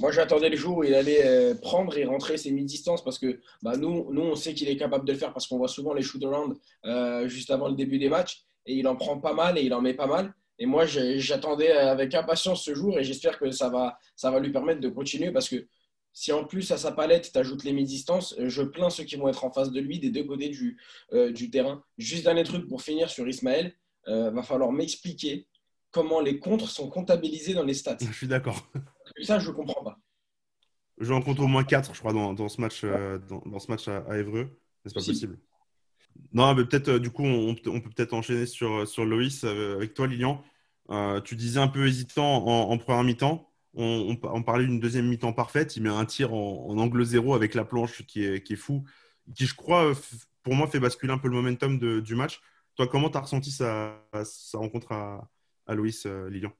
[0.00, 3.40] Moi, j'attendais le jour où il allait euh, prendre et rentrer ses mi-distances parce que
[3.62, 5.92] bah, nous, nous, on sait qu'il est capable de le faire parce qu'on voit souvent
[5.92, 9.58] les shoot-around euh, juste avant le début des matchs et il en prend pas mal
[9.58, 10.34] et il en met pas mal.
[10.58, 14.50] Et moi, j'attendais avec impatience ce jour et j'espère que ça va, ça va lui
[14.50, 15.68] permettre de continuer parce que
[16.12, 19.28] si en plus à sa palette, tu ajoutes les mi-distances, je plains ceux qui vont
[19.28, 20.76] être en face de lui des deux côtés du,
[21.12, 21.84] euh, du terrain.
[21.96, 23.72] Juste dernier truc pour finir sur Ismaël,
[24.08, 25.46] euh, va falloir m'expliquer
[25.92, 27.98] comment les contres sont comptabilisés dans les stats.
[28.00, 28.68] Je suis d'accord.
[29.22, 29.98] Ça, je ne comprends pas.
[30.98, 33.86] J'en compte au moins 4, je crois, dans, dans ce match, euh, dans, ce match
[33.86, 34.60] à, à Évreux.
[34.84, 35.38] C'est pas possible.
[36.32, 39.94] Non, mais peut-être, euh, du coup, on, peut peut-être enchaîner sur, sur Loïs euh, avec
[39.94, 40.42] toi, Lilian.
[40.90, 43.50] Euh, tu disais un peu hésitant en, première mi-temps.
[43.74, 45.76] On, parlait d'une deuxième mi-temps parfaite.
[45.76, 48.84] Il met un tir en, angle zéro avec la planche qui est, fou,
[49.34, 49.92] qui, je crois,
[50.42, 52.40] pour moi, fait basculer un peu le momentum du match.
[52.76, 54.02] Toi, comment tu as ressenti sa,
[54.54, 56.52] rencontre à, Loïs, Lilian?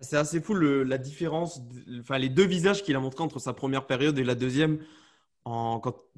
[0.00, 1.62] C'est assez fou la différence,
[2.00, 4.80] enfin, les deux visages qu'il a montré entre sa première période et la deuxième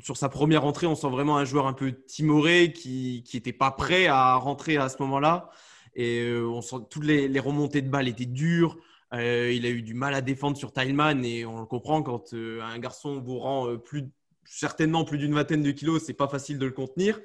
[0.03, 3.71] sur sa première entrée, on sent vraiment un joueur un peu timoré qui n'était pas
[3.71, 5.51] prêt à rentrer à ce moment-là.
[5.95, 8.79] Et euh, on sent toutes les, remontées de balles étaient dures.
[9.15, 12.35] Euh, il a eu du mal à défendre sur Tilman et on le comprend quand
[12.35, 14.05] euh, un garçon vous rend plus,
[14.45, 17.21] certainement plus d'une vingtaine de kilos, c'est pas facile de le contenir.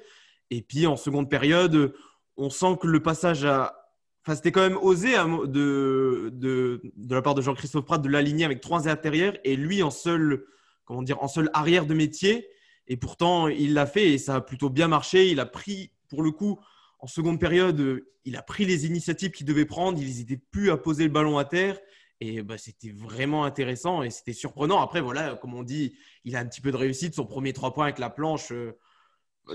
[0.50, 1.94] Et puis en seconde période,
[2.36, 3.80] on sent que le passage a.
[4.26, 8.62] Enfin, c'était quand même osé hein, de, la part de Jean-Christophe Prat de l'aligner avec
[8.62, 10.46] trois intérieurs et lui en seul
[10.84, 12.48] comment dire, en seul arrière de métier.
[12.86, 15.30] Et pourtant, il l'a fait et ça a plutôt bien marché.
[15.30, 16.58] Il a pris, pour le coup,
[16.98, 19.98] en seconde période, il a pris les initiatives qu'il devait prendre.
[19.98, 21.78] Il n'hésitait plus à poser le ballon à terre.
[22.20, 24.80] Et bah, c'était vraiment intéressant et c'était surprenant.
[24.80, 27.14] Après, voilà, comme on dit, il a un petit peu de réussite.
[27.14, 28.78] Son premier trois points avec la planche euh,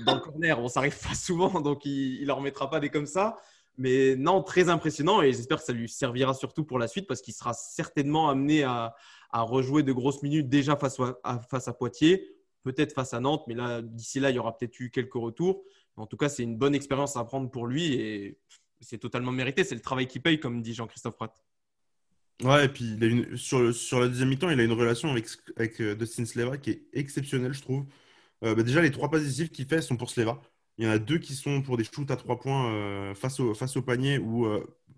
[0.05, 3.37] dans le corner, on s'arrive pas souvent, donc il ne remettra pas des comme ça.
[3.77, 7.21] Mais non, très impressionnant et j'espère que ça lui servira surtout pour la suite parce
[7.21, 8.93] qu'il sera certainement amené à,
[9.29, 13.43] à rejouer de grosses minutes déjà face à, face à Poitiers, peut-être face à Nantes,
[13.47, 15.63] mais là, d'ici là, il y aura peut-être eu quelques retours.
[15.95, 18.37] En tout cas, c'est une bonne expérience à prendre pour lui et
[18.79, 19.63] c'est totalement mérité.
[19.63, 21.43] C'est le travail qui paye, comme dit Jean-Christophe Pratt.
[22.41, 22.97] Ouais, et puis
[23.35, 26.69] sur, sur la deuxième mi-temps, il a une relation avec, avec euh, Dustin Sleva qui
[26.69, 27.85] est exceptionnelle, je trouve.
[28.45, 30.41] Euh, bah, déjà, les trois passes décisives qu'il fait sont pour Sleva.
[30.77, 33.41] Il y en a deux qui sont pour des shoots à trois points euh, face,
[33.41, 34.47] au, face au panier où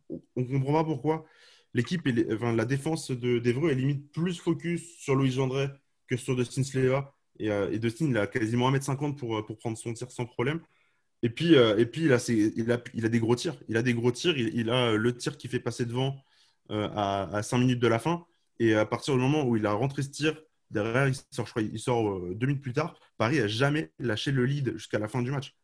[0.09, 1.25] on ne comprend pas pourquoi
[1.73, 5.67] l'équipe, enfin, la défense d'Evreux est limite plus focus sur Louis Gendré
[6.07, 7.15] que sur Dustin Sleva.
[7.39, 10.25] Et, euh, et, Dustin, il a quasiment 1m50 pour, euh, pour prendre son tir sans
[10.25, 10.61] problème.
[11.23, 13.55] Et puis, euh, et puis il, a il, a, il, a, des gros tirs.
[13.67, 14.37] Il a des gros tirs.
[14.37, 16.17] Il, a le tir qui fait passer devant
[16.69, 18.25] à, à, 5 minutes de la fin.
[18.59, 21.51] Et à partir du moment où il a rentré ce tir, derrière, il sort, je
[21.51, 22.99] crois, il sort deux minutes plus tard.
[23.17, 25.55] Paris n'a jamais lâché le lead jusqu'à la fin du match.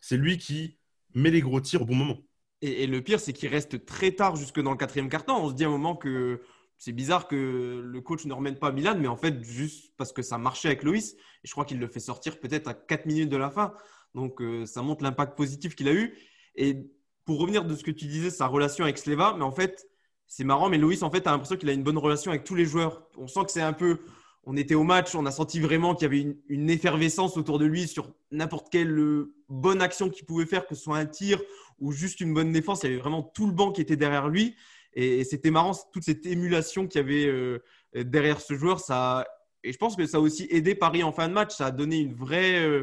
[0.00, 0.78] C'est lui qui
[1.14, 2.18] met les gros tirs au bon moment.
[2.62, 5.44] Et, le pire, c'est qu'il reste très tard jusque dans le quatrième quart-temps.
[5.44, 6.40] On se dit à un moment que
[6.78, 10.22] c'est bizarre que le coach ne remène pas Milan, mais en fait, juste parce que
[10.22, 13.28] ça marchait avec Loïs, et je crois qu'il le fait sortir peut-être à 4 minutes
[13.28, 13.74] de la fin.
[14.14, 16.16] Donc, euh, ça montre l'impact positif qu'il a eu.
[16.54, 16.88] Et
[17.24, 19.88] pour revenir de ce que tu disais, sa relation avec Sleva, mais en fait,
[20.28, 22.54] c'est marrant, mais Loïs, en fait, a l'impression qu'il a une bonne relation avec tous
[22.54, 23.08] les joueurs.
[23.16, 24.00] On sent que c'est un peu.
[24.44, 27.64] On était au match, on a senti vraiment qu'il y avait une, effervescence autour de
[27.64, 31.40] lui sur n'importe quelle euh, bonne action qu'il pouvait faire, que ce soit un tir
[31.78, 32.82] ou juste une bonne défense.
[32.82, 34.56] Il y avait vraiment tout le banc qui était derrière lui.
[34.94, 37.60] Et, c'était marrant, toute cette émulation qu'il y avait euh,
[37.94, 38.80] derrière ce joueur.
[38.80, 39.24] Ça,
[39.62, 41.54] et je pense que ça a aussi aidé Paris en fin de match.
[41.54, 42.82] Ça a donné une vraie, euh,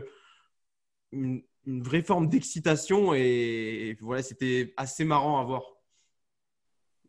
[1.12, 3.14] une, vraie forme d'excitation.
[3.14, 5.64] Et, voilà, c'était assez marrant à voir.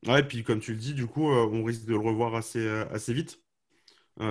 [0.08, 2.66] Ouais, et puis comme tu le dis, du coup, on risque de le revoir assez,
[2.90, 3.40] assez vite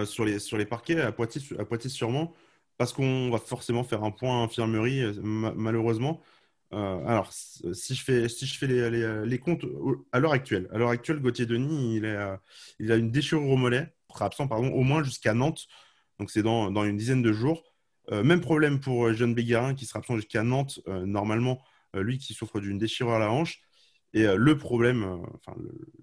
[0.06, 2.34] sur, les, sur les parquets, à Poitiers, à Poitiers sûrement,
[2.78, 6.22] parce qu'on va forcément faire un point infirmerie, malheureusement.
[6.74, 9.66] Euh, alors, si je fais, si je fais les, les, comptes
[10.12, 12.18] à l'heure actuelle, à l'heure actuelle, Gauthier Denis, il, est,
[12.80, 15.68] il a une déchirure au mollet, sera absent pardon, au moins jusqu'à Nantes,
[16.20, 17.64] donc c'est dans, dans, une dizaine de jours.
[18.12, 21.62] Euh, même problème pour euh, John Béguerin qui sera absent jusqu'à Nantes, normalement,
[21.96, 23.62] lui qui souffre d'une déchirure à la hanche.
[24.14, 25.04] Et le problème,
[25.36, 25.56] enfin,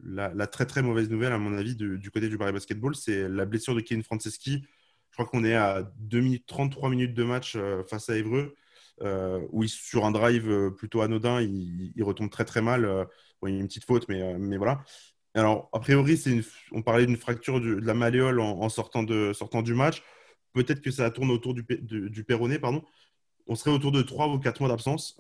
[0.05, 3.29] la, très très mauvaise nouvelle à mon avis du, du côté du Paris Basketball, c'est
[3.29, 4.65] la blessure de Kevin Franceschi.
[5.11, 7.57] Je crois qu'on est à 2 minutes 33 minutes de match
[7.89, 8.55] face à Évreux.
[9.03, 12.85] Euh, où sur un drive euh, plutôt anodin, il, retombe très très mal.
[12.87, 13.05] Euh,
[13.47, 14.83] il y a une petite faute, mais, voilà.
[15.35, 16.19] Alors, a priori,
[16.73, 20.03] on parlait d'une fracture de, la malléole en, sortant, du match.
[20.55, 22.83] Peut-être que ça tourne autour du, du péroné, pardon.
[23.47, 25.17] On serait autour de 3 ou 4 mois d'absence.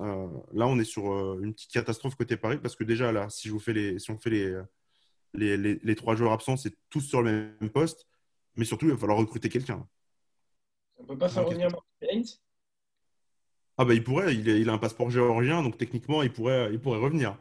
[0.53, 1.05] là, on est sur
[1.41, 4.11] une petite catastrophe côté Paris parce que déjà, là, si, je vous fais les, si
[4.11, 4.61] on fait les,
[5.35, 8.07] les, les, les trois joueurs absents, c'est tous sur le même poste.
[8.57, 9.87] Mais surtout, il va falloir recruter quelqu'un.
[10.99, 11.71] On ne peut pas faire revenir
[13.79, 16.99] ah bah il pourrait, il, a un passeport géorgien, donc techniquement il pourrait, il pourrait
[16.99, 17.37] revenir.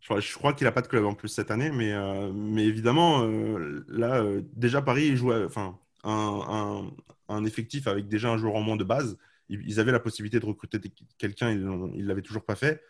[0.00, 3.22] Je, crois qu'il n'a pas de club en plus cette année, mais, euh, mais évidemment,
[3.24, 6.90] euh, là, euh, déjà Paris joue enfin, un,
[7.28, 9.18] un, effectif avec déjà un joueur en moins de base.
[9.48, 10.78] Ils, avaient la possibilité de recruter
[11.16, 12.82] quelqu'un, ils ne l'avaient toujours pas fait.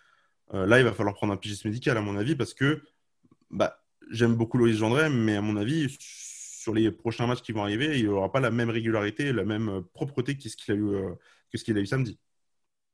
[0.52, 2.82] là, il va falloir prendre un pigiste médical, à mon avis, parce que
[3.50, 7.62] bah, j'aime beaucoup Loïs Gendré, mais à mon avis, sur les prochains matchs qui vont
[7.62, 10.94] arriver, il n'aura pas la même régularité, la même propreté que ce qu'il a, eu,
[11.52, 12.18] qu'il a eu samedi.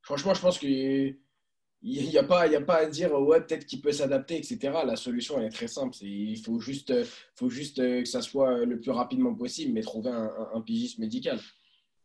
[0.02, 1.18] Franchement, je pense qu'il
[1.82, 4.58] n'y a, pas, a pas à dire ouais, peut-être qu'il peut s'adapter, etc.
[4.86, 5.96] La solution, elle est très simple.
[6.02, 6.92] il faut juste,
[7.36, 11.40] faut juste euh, que ça soit le plus rapidement possible, mais trouver un, pigiste médical.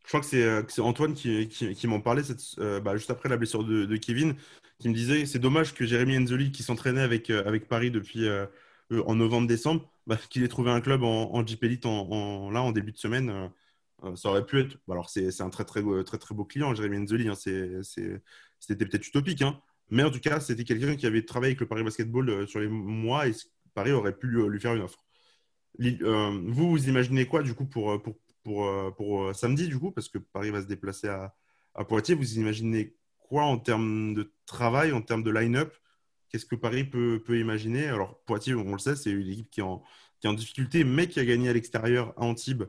[0.04, 2.24] Je crois que c'est euh, Antoine qui, m'en parlait
[2.58, 4.36] euh, bah, juste après la blessure de, Kevin,
[4.80, 8.28] qui me disait c'est dommage que Jérémy Enzoli, qui s'entraînait avec, avec Paris depuis
[8.92, 12.92] en novembre-décembre, bah, qu'il ait trouvé un club en, en Elite en, là, en début
[12.92, 13.52] de semaine.
[14.04, 14.78] Euh, ça aurait pu être.
[14.90, 17.28] Alors, c'est un très, très, très, très beau client, Jérémy Enzeli.
[17.28, 19.42] Hein, c'était peut-être utopique.
[19.42, 19.60] Hein.
[19.90, 22.60] Mais en tout cas, c'était quelqu'un qui avait travaillé avec le Paris Basketball euh, sur
[22.60, 23.34] les mois et
[23.74, 25.04] Paris aurait pu lui, faire une offre.
[25.82, 28.16] Euh, vous, vous imaginez quoi, du coup, pour, pour,
[28.50, 31.36] pour, pour, samedi, du coup, parce que Paris va se déplacer à,
[31.88, 35.74] Poitiers Vous imaginez quoi en termes de travail, en termes de line-up?
[36.30, 37.88] Qu'est-ce que Paris peut, imaginer?
[37.88, 41.26] Alors, Poitiers, on le sait, c'est une équipe qui est, en, difficulté, mais qui a
[41.26, 42.64] gagné à l'extérieur à Antibes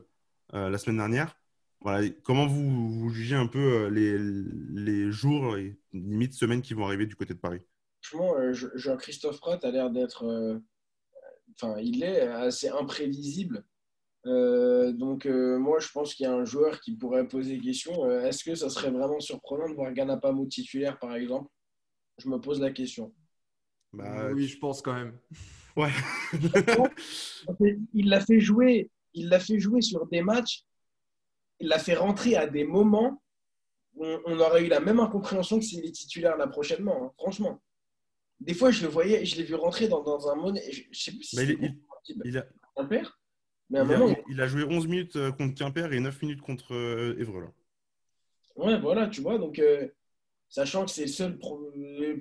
[0.53, 1.35] euh, la semaine dernière.
[1.81, 7.07] Voilà, comment vous, jugez un peu euh, les, jours et limite semaines qui vont arriver
[7.07, 7.61] du côté de Paris?
[8.03, 10.61] Franchement, euh, Jean-Christophe Pratt a l'air d'être.
[11.55, 13.65] Enfin, il est assez imprévisible.
[14.25, 18.09] Donc, moi, je pense qu'il y a un joueur qui pourrait poser question.
[18.21, 21.49] Est-ce que ça serait vraiment surprenant de voir Ganapamo titulaire, par exemple?
[22.17, 23.13] Je me pose la question.
[23.93, 25.17] Bah, oui, je pense quand même.
[25.77, 25.89] Ouais.
[27.93, 30.63] il l'a fait jouer il l'a fait jouer sur des matchs,
[31.59, 33.21] il l'a fait rentrer à des moments
[33.93, 37.61] où on, aurait eu la même incompréhension que s'il est titulaire là prochainement, hein, franchement.
[38.39, 40.71] Des fois, je le voyais, je l'ai vu rentrer dans, dans un monnaie.
[40.71, 41.57] Je, ne sais plus si c'est
[42.25, 43.20] il, a, Quimper,
[43.71, 46.41] mais à un moment, il, a joué 11 minutes euh, contre Quimper et 9 minutes
[46.41, 47.47] contre euh, Évreux.
[48.57, 49.87] Ouais, voilà, tu vois, donc euh,
[50.49, 51.39] sachant que c'est le seul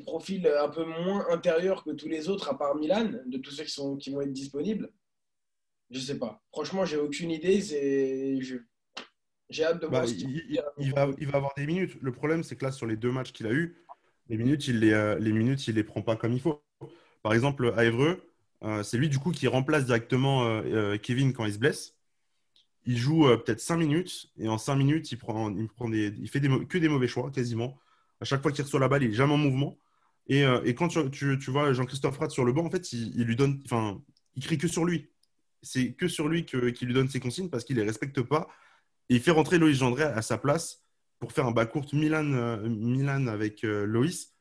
[0.05, 3.65] profil un peu moins intérieur que tous les autres, à part Milan, de tous ceux
[3.65, 4.93] qui, sont, qui vont être disponibles.
[5.91, 6.41] Je sais pas.
[6.53, 7.61] Franchement, j'ai aucune idée.
[9.49, 11.99] J'ai hâte de voir bah, ce il, il, va, il va avoir des minutes.
[12.01, 13.77] Le problème, c'est que là, sur les deux matchs qu'il a eu,
[14.29, 16.63] les minutes, il les, les minutes, il les prend pas comme il faut.
[17.23, 18.30] Par exemple, à Evreux, euh,
[18.83, 21.95] c'est lui du coup qui remplace directement euh, Kevin quand il se blesse.
[22.87, 26.29] Il joue peut-être 5 minutes et en 5 minutes, il prend, il prend des, il
[26.29, 27.79] fait des, que des mauvais choix quasiment.
[28.21, 29.79] À chaque fois qu'il reçoit la balle, il est jamais en mouvement.
[30.29, 30.45] Et,
[30.75, 34.01] quand tu, vois Jean-Christophe Rat sur le banc, en fait, il, lui donne, enfin,
[34.37, 35.11] il crie que sur lui
[35.63, 38.49] c'est que sur lui qu'il lui donne ses consignes parce qu'il les respecte pas.
[39.09, 40.83] Et il fait rentrer Loïs Gendré à sa place
[41.19, 44.33] pour faire un bas court Milan, euh, Milan avec euh, Loïs.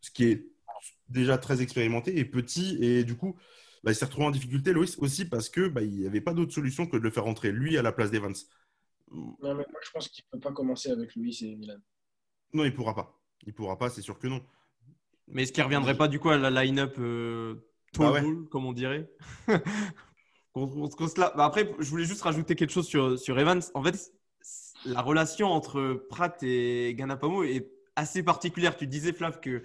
[0.00, 0.46] ce qui est
[1.08, 2.78] déjà très expérimenté et petit.
[2.82, 3.36] Et du coup,
[3.84, 6.34] bah, il s'est retrouvé en difficulté, Loïs, aussi parce que bah, il n'y avait pas
[6.34, 8.32] d'autre solution que de le faire rentrer lui à la place d'Evans.
[9.10, 11.78] Non, mais moi, je pense qu'il ne peut pas commencer avec Luis et Milan.
[12.52, 13.20] Non, il ne pourra pas.
[13.42, 14.42] Il ne pourra pas, c'est sûr que non.
[15.28, 17.54] Mais est-ce qu'il ne reviendrait pas du coup à la line-up euh,
[17.98, 18.22] Bah ouais.
[18.50, 19.08] comme on dirait?
[20.56, 23.60] Bah après, je voulais juste rajouter quelque chose sur, sur Evans.
[23.74, 24.10] En fait,
[24.86, 28.74] la relation entre Pratt et Ganapamo est assez particulière.
[28.74, 29.62] Tu disais, Flav, que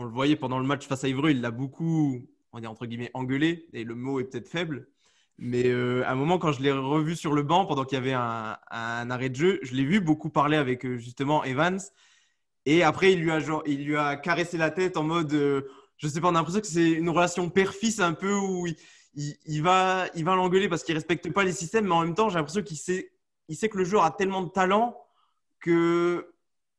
[0.00, 2.86] on le voyait pendant le match face à Ivreux, il l'a beaucoup, on dire entre
[2.86, 3.68] guillemets, engueulé.
[3.74, 4.88] Et le mot est peut-être faible.
[5.36, 8.00] Mais euh, à un moment, quand je l'ai revu sur le banc pendant qu'il y
[8.00, 11.80] avait un, arrêt de jeu, je l'ai vu beaucoup parler avec euh, justement Evans.
[12.64, 15.62] Et après, il lui a, genre, il lui a caressé la tête en mode, euh,
[15.98, 18.66] je sais pas, on a l'impression que c'est une relation père-fils un peu où
[19.14, 22.30] il va, il va l'engueuler parce qu'il respecte pas les systèmes, mais en même temps,
[22.30, 23.12] j'ai l'impression qu'il sait,
[23.48, 24.96] il sait que le joueur a tellement de talent
[25.58, 26.32] que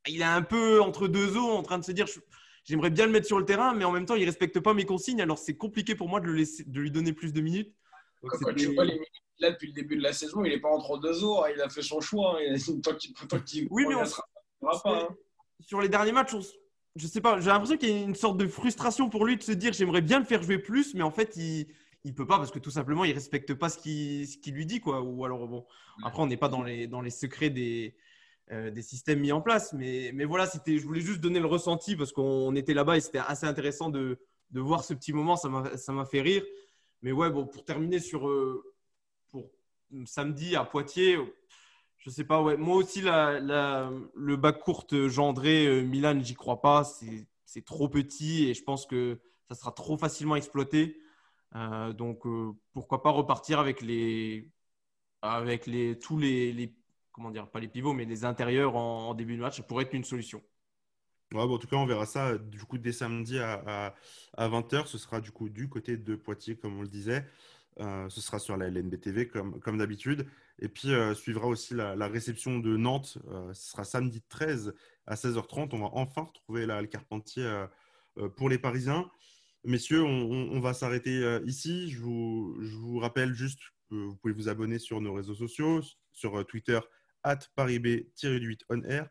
[0.08, 2.20] il est un peu entre deux eaux en train de se dire, je-
[2.64, 4.86] j'aimerais bien le mettre sur le terrain, mais en même temps, il respecte pas mes
[4.86, 5.22] consignes.
[5.22, 7.74] Alors c'est compliqué pour moi de, le laisser, de lui donner plus de minutes.
[8.22, 9.08] Donc, Quand, tu vois les minutes
[9.44, 11.44] a depuis le début de la saison, il n'est pas entre deux eaux.
[11.44, 11.48] hein.
[11.56, 12.38] Il a fait son choix.
[12.38, 12.44] hein.
[12.44, 14.24] Il- Tant qu'il tant qu'il- Oui, mais on- il sera
[14.62, 14.82] pas.
[14.86, 15.08] hein.
[15.60, 16.42] sur les derniers matchs, on
[16.98, 19.44] je sais pas, j'ai l'impression qu'il y a une sorte de frustration pour lui de
[19.44, 21.68] se dire j'aimerais bien le faire jouer plus, mais en fait il
[22.04, 24.66] il peut pas parce que tout simplement il respecte pas ce qu'il ce qu'il lui
[24.66, 25.02] dit quoi.
[25.02, 25.66] Ou alors bon,
[26.04, 27.96] après on n'est pas dans les dans les secrets des
[28.52, 31.96] des systèmes mis en place, mais mais voilà c'était, je voulais juste donner le ressenti
[31.96, 34.20] parce qu'on était là-bas et c'était assez intéressant de
[34.52, 35.50] de voir ce petit moment, ça
[35.94, 36.44] m'a fait rire.
[37.02, 38.64] Mais ouais bon pour terminer sur euh,
[39.30, 39.50] pour
[40.06, 41.18] samedi à Poitiers.
[41.98, 42.58] Je sais pas, ouais.
[42.58, 43.40] Moi aussi, la,
[44.16, 46.84] le bac courte Gendré, euh, Milan, j'y crois pas.
[47.46, 50.98] C'est trop petit et je pense que ça sera trop facilement exploité.
[51.56, 54.50] Euh, donc, euh, pourquoi pas repartir avec les,
[55.22, 56.54] avec les, tous les-
[57.22, 59.58] comment dire, pas les pivots, mais les intérieurs en, début de match.
[59.58, 60.42] Ça pourrait être une solution.
[61.34, 63.94] Ouais, bon, en tout cas, on verra ça du coup dès samedi à,
[64.38, 64.88] à, 20h.
[64.88, 67.26] Ce sera du coup du côté de Poitiers, comme on le disait.
[67.80, 70.28] Euh, ce sera sur la LNBTV comme, comme d'habitude.
[70.60, 73.18] Et puis euh, suivra aussi la, la réception de Nantes.
[73.30, 74.74] Euh, ce sera samedi 13
[75.08, 75.70] à 16h30.
[75.72, 77.66] On va enfin retrouver là, le Carpentier euh,
[78.18, 79.10] euh, pour les Parisiens.
[79.64, 81.92] Messieurs, on, va s'arrêter euh, ici.
[81.92, 85.82] Je vous, je vous rappelle juste que vous pouvez vous abonner sur nos réseaux sociaux,
[86.12, 86.80] sur euh, Twitter,
[87.24, 89.10] at ParisB-8 on air.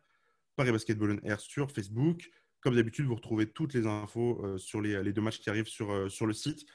[0.56, 2.30] Paris Basketball on Air sur Facebook.
[2.60, 5.68] Comme d'habitude, vous retrouvez toutes les infos euh, sur les, les deux matchs qui arrivent
[5.68, 6.66] sur, euh, sur le site.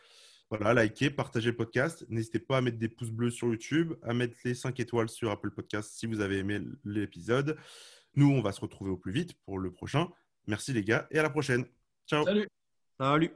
[0.49, 2.05] Voilà, likez, partagez le podcast.
[2.09, 5.31] N'hésitez pas à mettre des pouces bleus sur YouTube, à mettre les 5 étoiles sur
[5.31, 7.57] Apple Podcast si vous avez aimé l'épisode.
[8.15, 10.09] Nous, on va se retrouver au plus vite pour le prochain.
[10.47, 11.65] Merci les gars et à la prochaine.
[12.07, 12.23] Ciao.
[12.25, 12.47] Salut.
[12.99, 13.35] Salut!